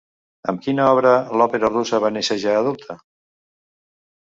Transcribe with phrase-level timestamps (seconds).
[0.53, 2.99] Amb quina obra l'òpera russa va néixer ja adulta?